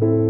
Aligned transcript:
you 0.00 0.27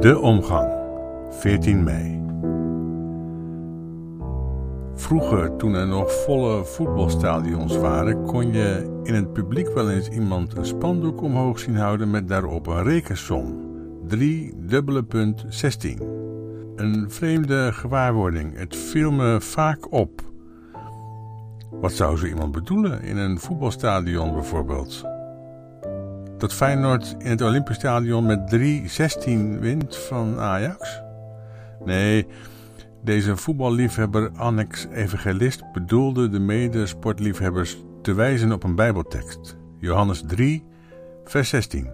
De 0.00 0.18
omgang, 0.18 0.72
14 1.30 1.82
mei. 1.82 2.22
Vroeger, 4.94 5.56
toen 5.56 5.74
er 5.74 5.86
nog 5.86 6.12
volle 6.12 6.64
voetbalstadions 6.64 7.76
waren, 7.76 8.24
kon 8.24 8.52
je 8.52 9.00
in 9.02 9.14
het 9.14 9.32
publiek 9.32 9.74
wel 9.74 9.90
eens 9.90 10.08
iemand 10.08 10.56
een 10.56 10.64
spandoek 10.64 11.22
omhoog 11.22 11.58
zien 11.58 11.76
houden 11.76 12.10
met 12.10 12.28
daarop 12.28 12.66
een 12.66 12.82
rekensom. 12.82 13.56
3 14.06 14.54
dubbele 14.56 15.02
punt 15.02 15.44
16. 15.48 16.00
Een 16.76 17.10
vreemde 17.10 17.72
gewaarwording. 17.72 18.58
Het 18.58 18.76
viel 18.76 19.10
me 19.10 19.40
vaak 19.40 19.92
op. 19.92 20.22
Wat 21.70 21.92
zou 21.92 22.16
zo 22.16 22.26
iemand 22.26 22.52
bedoelen 22.52 23.02
in 23.02 23.16
een 23.16 23.38
voetbalstadion 23.38 24.32
bijvoorbeeld? 24.32 25.17
Dat 26.38 26.54
Feyenoord 26.54 27.16
in 27.18 27.30
het 27.30 27.42
Olympisch 27.42 27.76
Stadion 27.76 28.26
met 28.26 28.56
3-16 29.26 29.58
wint 29.60 29.96
van 29.96 30.38
Ajax? 30.38 31.02
Nee, 31.84 32.26
deze 33.04 33.36
voetballiefhebber 33.36 34.30
Annex 34.36 34.86
Evangelist 34.92 35.72
bedoelde 35.72 36.28
de 36.28 36.38
medesportliefhebbers 36.38 37.76
te 38.02 38.14
wijzen 38.14 38.52
op 38.52 38.64
een 38.64 38.74
bijbeltekst. 38.74 39.56
Johannes 39.78 40.22
3, 40.26 40.64
vers 41.24 41.48
16. 41.48 41.92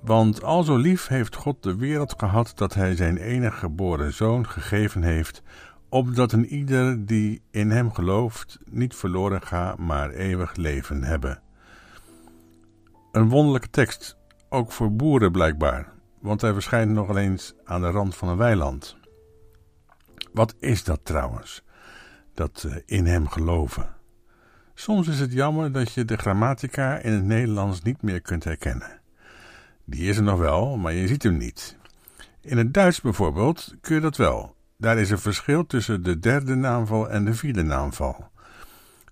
Want 0.00 0.42
al 0.42 0.62
zo 0.62 0.76
lief 0.76 1.06
heeft 1.06 1.36
God 1.36 1.62
de 1.62 1.76
wereld 1.76 2.14
gehad 2.16 2.52
dat 2.54 2.74
hij 2.74 2.96
zijn 2.96 3.16
enige 3.16 3.56
geboren 3.56 4.12
zoon 4.12 4.46
gegeven 4.46 5.02
heeft, 5.02 5.42
opdat 5.88 6.32
een 6.32 6.46
ieder 6.46 7.06
die 7.06 7.42
in 7.50 7.70
hem 7.70 7.92
gelooft 7.92 8.58
niet 8.64 8.94
verloren 8.94 9.42
gaat, 9.42 9.78
maar 9.78 10.10
eeuwig 10.10 10.56
leven 10.56 11.02
hebben. 11.02 11.42
Een 13.12 13.28
wonderlijke 13.28 13.70
tekst, 13.70 14.16
ook 14.48 14.72
voor 14.72 14.92
boeren 14.92 15.32
blijkbaar, 15.32 15.92
want 16.20 16.40
hij 16.40 16.52
verschijnt 16.52 16.90
nog 16.90 17.16
eens 17.16 17.54
aan 17.64 17.80
de 17.80 17.90
rand 17.90 18.16
van 18.16 18.28
een 18.28 18.36
weiland. 18.36 18.96
Wat 20.32 20.54
is 20.58 20.84
dat 20.84 21.00
trouwens, 21.02 21.62
dat 22.34 22.66
eh, 22.68 22.76
in 22.86 23.06
hem 23.06 23.28
geloven? 23.28 23.94
Soms 24.74 25.08
is 25.08 25.20
het 25.20 25.32
jammer 25.32 25.72
dat 25.72 25.92
je 25.92 26.04
de 26.04 26.16
grammatica 26.16 26.98
in 26.98 27.12
het 27.12 27.24
Nederlands 27.24 27.82
niet 27.82 28.02
meer 28.02 28.20
kunt 28.20 28.44
herkennen. 28.44 29.00
Die 29.84 30.08
is 30.08 30.16
er 30.16 30.22
nog 30.22 30.38
wel, 30.38 30.76
maar 30.76 30.92
je 30.92 31.06
ziet 31.06 31.22
hem 31.22 31.36
niet. 31.36 31.76
In 32.40 32.58
het 32.58 32.74
Duits 32.74 33.00
bijvoorbeeld 33.00 33.74
kun 33.80 33.94
je 33.94 34.00
dat 34.00 34.16
wel. 34.16 34.54
Daar 34.76 34.98
is 34.98 35.10
een 35.10 35.18
verschil 35.18 35.66
tussen 35.66 36.02
de 36.02 36.18
derde 36.18 36.54
naamval 36.54 37.10
en 37.10 37.24
de 37.24 37.34
vierde 37.34 37.62
naamval. 37.62 38.30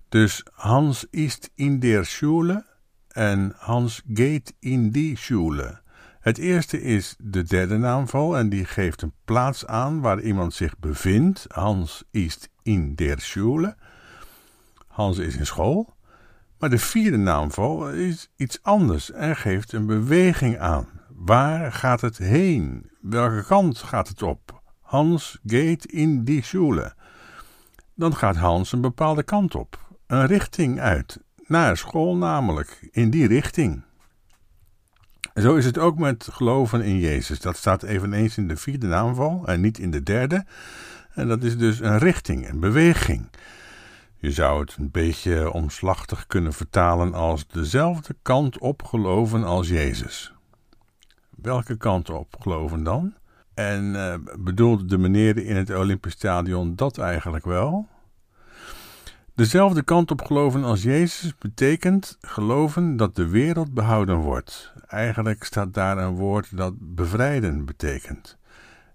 Dus 0.09 0.45
Hans 0.53 1.05
ist 1.09 1.49
in 1.55 1.79
der 1.79 2.05
Schule 2.05 2.65
en 3.19 3.53
Hans 3.57 4.01
geht 4.13 4.53
in 4.59 4.91
die 4.91 5.17
Schule. 5.17 5.81
Het 6.19 6.37
eerste 6.37 6.81
is 6.81 7.15
de 7.17 7.43
derde 7.43 7.77
naamval 7.77 8.37
en 8.37 8.49
die 8.49 8.65
geeft 8.65 9.01
een 9.01 9.13
plaats 9.25 9.65
aan 9.65 10.01
waar 10.01 10.19
iemand 10.19 10.53
zich 10.53 10.77
bevindt. 10.77 11.45
Hans 11.47 12.03
ist 12.11 12.49
in 12.63 12.95
der 12.95 13.19
Schule. 13.19 13.75
Hans 14.87 15.17
is 15.17 15.35
in 15.35 15.45
school. 15.45 15.95
Maar 16.59 16.69
de 16.69 16.77
vierde 16.77 17.17
naamval 17.17 17.89
is 17.89 18.29
iets 18.35 18.59
anders 18.61 19.11
en 19.11 19.35
geeft 19.35 19.73
een 19.73 19.85
beweging 19.85 20.59
aan. 20.59 20.87
Waar 21.09 21.71
gaat 21.71 22.01
het 22.01 22.17
heen? 22.17 22.89
Welke 23.01 23.43
kant 23.45 23.77
gaat 23.77 24.07
het 24.07 24.21
op? 24.21 24.61
Hans 24.81 25.39
gaat 25.45 25.85
in 25.85 26.23
die 26.23 26.43
Schule. 26.43 26.93
Dan 27.95 28.15
gaat 28.15 28.35
Hans 28.35 28.71
een 28.71 28.81
bepaalde 28.81 29.23
kant 29.23 29.55
op, 29.55 29.97
een 30.07 30.25
richting 30.25 30.79
uit, 30.79 31.19
naar 31.49 31.77
school 31.77 32.15
namelijk, 32.15 32.87
in 32.91 33.09
die 33.09 33.27
richting. 33.27 33.83
Zo 35.33 35.55
is 35.55 35.65
het 35.65 35.77
ook 35.77 35.97
met 35.97 36.27
geloven 36.31 36.81
in 36.81 36.99
Jezus. 36.99 37.39
Dat 37.39 37.57
staat 37.57 37.83
eveneens 37.83 38.37
in 38.37 38.47
de 38.47 38.57
vierde 38.57 38.87
naamval 38.87 39.47
en 39.47 39.61
niet 39.61 39.77
in 39.79 39.91
de 39.91 40.03
derde. 40.03 40.45
En 41.13 41.27
dat 41.27 41.43
is 41.43 41.57
dus 41.57 41.79
een 41.79 41.97
richting, 41.97 42.49
een 42.49 42.59
beweging. 42.59 43.29
Je 44.17 44.31
zou 44.31 44.59
het 44.61 44.75
een 44.79 44.91
beetje 44.91 45.51
omslachtig 45.51 46.27
kunnen 46.27 46.53
vertalen 46.53 47.13
als 47.13 47.47
dezelfde 47.47 48.15
kant 48.21 48.57
op 48.57 48.83
geloven 48.83 49.43
als 49.43 49.67
Jezus. 49.67 50.33
Welke 51.29 51.77
kant 51.77 52.09
op 52.09 52.35
geloven 52.39 52.83
dan? 52.83 53.13
En 53.53 53.83
uh, 53.83 54.13
bedoelde 54.39 54.85
de 54.85 54.97
meneer 54.97 55.37
in 55.37 55.55
het 55.55 55.75
Olympisch 55.75 56.13
Stadion 56.13 56.75
dat 56.75 56.97
eigenlijk 56.97 57.45
wel? 57.45 57.87
Dezelfde 59.39 59.83
kant 59.83 60.11
op 60.11 60.21
geloven 60.21 60.63
als 60.63 60.83
Jezus 60.83 61.37
betekent 61.37 62.17
geloven 62.21 62.97
dat 62.97 63.15
de 63.15 63.27
wereld 63.27 63.73
behouden 63.73 64.15
wordt. 64.15 64.73
Eigenlijk 64.87 65.43
staat 65.43 65.73
daar 65.73 65.97
een 65.97 66.15
woord 66.15 66.57
dat 66.57 66.73
bevrijden 66.77 67.65
betekent. 67.65 68.37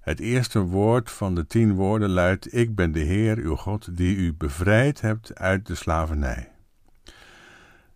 Het 0.00 0.21
eerste 0.21 0.60
woord 0.60 1.10
van 1.10 1.34
de 1.34 1.47
tien 1.47 1.75
woorden 1.75 2.10
luidt: 2.10 2.55
Ik 2.55 2.75
ben 2.75 2.93
de 2.93 3.00
Heer, 3.00 3.38
uw 3.38 3.56
God, 3.56 3.97
die 3.97 4.16
u 4.16 4.34
bevrijd 4.34 5.00
hebt 5.00 5.34
uit 5.34 5.66
de 5.66 5.75
slavernij. 5.75 6.50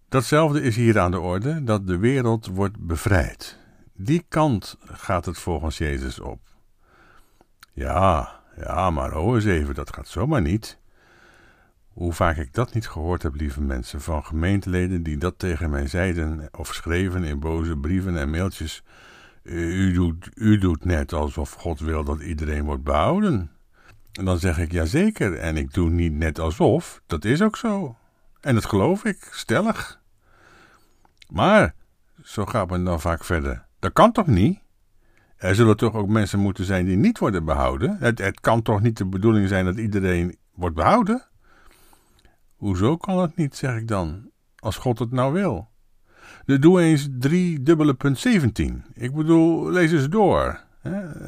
Datzelfde 0.09 0.63
is 0.63 0.77
hier 0.77 0.99
aan 0.99 1.11
de 1.11 1.21
orde, 1.21 1.65
dat 1.65 1.87
de 1.87 1.99
wereld 1.99 2.47
wordt 2.47 2.79
bevrijd. 2.79 3.59
Die 3.93 4.25
kant 4.29 4.77
gaat 4.85 5.25
het 5.25 5.39
volgens 5.39 5.79
Jezus 5.79 6.21
op. 6.21 6.41
Ja, 7.73 8.41
ja, 8.57 8.91
maar 8.91 9.11
ho 9.11 9.35
eens 9.35 9.45
even, 9.45 9.75
dat 9.75 9.95
gaat 9.95 10.09
zomaar 10.09 10.43
niet. 10.43 10.79
Hoe 11.99 12.13
vaak 12.13 12.37
ik 12.37 12.55
dat 12.55 12.75
niet 12.75 12.89
gehoord 12.89 13.23
heb, 13.23 13.35
lieve 13.35 13.61
mensen, 13.61 14.01
van 14.01 14.25
gemeenteleden 14.25 15.03
die 15.03 15.17
dat 15.17 15.39
tegen 15.39 15.71
mij 15.71 15.87
zeiden 15.87 16.49
of 16.53 16.75
schreven 16.75 17.25
in 17.25 17.41
boze 17.41 17.77
brieven 17.77 18.17
en 18.19 18.31
mailtjes. 18.31 18.83
U 19.43 19.93
doet, 19.93 20.31
u 20.35 20.59
doet 20.59 20.85
net 20.85 21.13
alsof 21.13 21.53
God 21.53 21.81
wil 21.81 22.05
dat 22.05 22.21
iedereen 22.21 22.65
wordt 22.65 22.83
behouden. 22.83 23.51
En 24.13 24.25
dan 24.25 24.39
zeg 24.39 24.59
ik 24.59 24.73
ja 24.73 24.85
zeker, 24.85 25.39
en 25.39 25.57
ik 25.57 25.75
doe 25.75 25.91
niet 25.91 26.13
net 26.13 26.39
alsof, 26.39 27.03
dat 27.07 27.25
is 27.25 27.43
ook 27.43 27.57
zo. 27.57 27.97
En 28.41 28.55
dat 28.55 28.65
geloof 28.65 29.05
ik, 29.05 29.29
stellig. 29.31 30.01
Maar, 31.29 31.75
zo 32.23 32.45
gaat 32.45 32.71
men 32.71 32.85
dan 32.85 33.01
vaak 33.01 33.25
verder, 33.25 33.67
dat 33.79 33.93
kan 33.93 34.13
toch 34.13 34.27
niet? 34.27 34.61
Er 35.37 35.55
zullen 35.55 35.77
toch 35.77 35.95
ook 35.95 36.09
mensen 36.09 36.39
moeten 36.39 36.65
zijn 36.65 36.85
die 36.85 36.97
niet 36.97 37.19
worden 37.19 37.45
behouden? 37.45 37.97
Het, 38.01 38.19
het 38.19 38.41
kan 38.41 38.63
toch 38.63 38.81
niet 38.81 38.97
de 38.97 39.07
bedoeling 39.07 39.49
zijn 39.49 39.65
dat 39.65 39.77
iedereen 39.77 40.37
wordt 40.55 40.77
behouden? 40.77 41.29
Hoezo 42.59 42.97
kan 42.97 43.19
het 43.19 43.37
niet, 43.37 43.57
zeg 43.57 43.77
ik 43.77 43.89
dan, 43.89 44.31
als 44.59 44.77
God 44.77 44.99
het 44.99 45.11
nou 45.11 45.33
wil? 45.33 45.69
De 46.45 46.59
doe 46.59 46.81
eens 46.81 47.09
3 47.19 47.63
dubbele 47.63 47.95
punt 47.95 48.19
17. 48.19 48.85
Ik 48.95 49.15
bedoel, 49.15 49.71
lees 49.71 49.93
eens 49.93 50.09
door. 50.09 50.61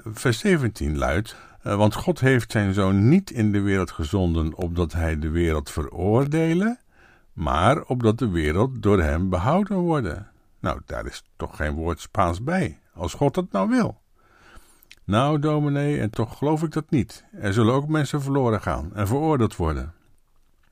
Vers 0.05 0.39
17 0.39 0.99
luidt, 0.99 1.37
eh, 1.63 1.77
want 1.77 1.95
God 1.95 2.21
heeft 2.21 2.53
zijn 2.53 2.75
zoon 2.75 3.09
niet 3.09 3.31
in 3.31 3.53
de 3.53 3.61
wereld 3.61 3.91
gezonden 3.91 4.55
opdat 4.55 4.93
hij 4.93 5.19
de 5.19 5.29
wereld 5.29 5.71
veroordelen, 5.71 6.79
maar 7.33 7.83
opdat 7.83 8.19
de 8.19 8.29
wereld 8.29 8.83
door 8.83 9.03
hem 9.03 9.29
behouden 9.29 9.77
worden. 9.77 10.31
Nou, 10.61 10.81
daar 10.87 11.07
is 11.07 11.23
toch 11.37 11.57
geen 11.57 11.75
woord 11.75 12.01
Spaans 12.01 12.43
bij, 12.43 12.79
als 12.95 13.15
God 13.15 13.37
het 13.37 13.53
nou 13.53 13.69
wil. 13.69 14.01
Nou, 15.05 15.39
dominee, 15.39 16.01
en 16.01 16.11
toch 16.11 16.39
geloof 16.39 16.63
ik 16.63 16.73
dat 16.73 16.91
niet. 16.91 17.25
Er 17.33 17.53
zullen 17.53 17.75
ook 17.75 17.89
mensen 17.89 18.23
verloren 18.23 18.61
gaan 18.61 18.95
en 18.95 19.07
veroordeeld 19.07 19.57
worden. 19.57 19.95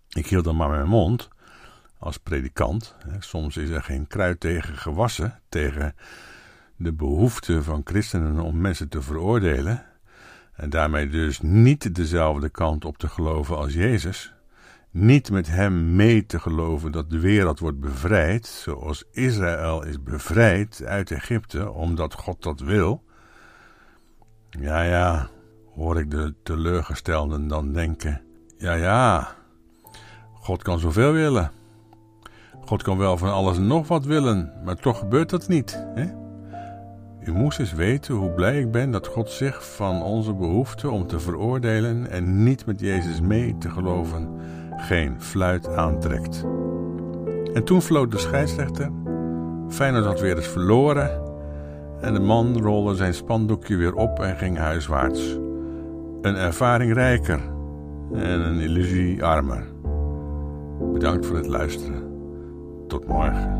Ik 0.08 0.26
hield 0.26 0.44
dan 0.44 0.56
maar 0.56 0.70
mijn 0.70 0.88
mond 0.88 1.28
als 1.98 2.16
predikant. 2.16 2.96
Soms 3.18 3.56
is 3.56 3.70
er 3.70 3.82
geen 3.82 4.06
kruid 4.06 4.40
tegen 4.40 4.76
gewassen, 4.76 5.40
tegen 5.48 5.94
de 6.76 6.92
behoefte 6.92 7.62
van 7.62 7.80
christenen 7.84 8.40
om 8.40 8.60
mensen 8.60 8.88
te 8.88 9.02
veroordelen, 9.02 9.84
en 10.54 10.70
daarmee 10.70 11.08
dus 11.08 11.40
niet 11.40 11.94
dezelfde 11.94 12.48
kant 12.48 12.84
op 12.84 12.98
te 12.98 13.08
geloven 13.08 13.56
als 13.56 13.74
Jezus, 13.74 14.32
niet 14.90 15.30
met 15.30 15.46
hem 15.46 15.96
mee 15.96 16.26
te 16.26 16.40
geloven 16.40 16.92
dat 16.92 17.10
de 17.10 17.20
wereld 17.20 17.58
wordt 17.58 17.80
bevrijd, 17.80 18.46
zoals 18.46 19.04
Israël 19.12 19.84
is 19.84 20.02
bevrijd 20.02 20.82
uit 20.84 21.10
Egypte, 21.10 21.70
omdat 21.70 22.14
God 22.14 22.42
dat 22.42 22.60
wil. 22.60 23.04
Ja, 24.50 24.82
ja, 24.82 25.28
hoor 25.74 25.98
ik 25.98 26.10
de 26.10 26.34
teleurgestelden 26.42 27.48
dan 27.48 27.72
denken: 27.72 28.22
ja, 28.58 28.74
ja, 28.74 29.36
God 30.40 30.62
kan 30.62 30.78
zoveel 30.78 31.12
willen. 31.12 31.50
God 32.64 32.82
kan 32.82 32.98
wel 32.98 33.16
van 33.16 33.32
alles 33.32 33.58
nog 33.58 33.88
wat 33.88 34.04
willen, 34.04 34.52
maar 34.64 34.76
toch 34.76 34.98
gebeurt 34.98 35.30
dat 35.30 35.48
niet. 35.48 35.86
Hè? 35.94 36.04
U 37.28 37.32
moest 37.32 37.58
eens 37.58 37.72
weten 37.72 38.14
hoe 38.14 38.30
blij 38.30 38.60
ik 38.60 38.70
ben 38.70 38.90
dat 38.90 39.06
God 39.06 39.30
zich 39.30 39.74
van 39.74 40.02
onze 40.02 40.34
behoefte 40.34 40.90
om 40.90 41.06
te 41.06 41.20
veroordelen 41.20 42.10
en 42.10 42.42
niet 42.42 42.66
met 42.66 42.80
Jezus 42.80 43.20
mee 43.20 43.58
te 43.58 43.70
geloven 43.70 44.28
geen 44.76 45.22
fluit 45.22 45.68
aantrekt. 45.68 46.44
En 47.54 47.64
toen 47.64 47.82
floot 47.82 48.10
de 48.10 48.18
scheidsrechter. 48.18 48.90
Feyenoord 49.68 50.04
had 50.04 50.20
weer 50.20 50.36
eens 50.36 50.48
verloren. 50.48 51.22
En 52.00 52.14
de 52.14 52.20
man 52.20 52.62
rolde 52.62 52.94
zijn 52.94 53.14
spandoekje 53.14 53.76
weer 53.76 53.94
op 53.94 54.20
en 54.20 54.36
ging 54.36 54.56
huiswaarts. 54.56 55.38
Een 56.22 56.36
ervaring 56.36 56.92
rijker 56.92 57.40
en 58.12 58.40
een 58.40 58.60
illusie 58.60 59.24
armer. 59.24 59.66
Bedankt 60.92 61.26
voor 61.26 61.36
het 61.36 61.46
luisteren. 61.46 62.02
Tot 62.86 63.06
morgen. 63.06 63.57